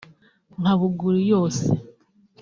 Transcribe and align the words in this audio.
nka 0.59 0.73
Buguli 0.79 1.21
yo 1.29 1.41
se 1.57 1.67